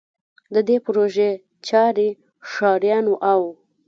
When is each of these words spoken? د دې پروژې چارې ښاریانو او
د 0.53 0.55
دې 0.67 0.77
پروژې 0.85 1.31
چارې 1.67 2.07
ښاریانو 2.51 3.13
او 3.33 3.41